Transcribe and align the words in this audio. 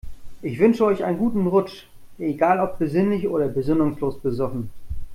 Ich 0.41 0.57
wünsche 0.57 0.83
euch 0.83 1.03
einen 1.03 1.19
guten 1.19 1.45
Rutsch, 1.45 1.83
egal 2.17 2.59
ob 2.59 2.79
besinnlich 2.79 3.27
oder 3.27 3.47
besinnungslos 3.47 4.17
besoffen. 4.19 4.71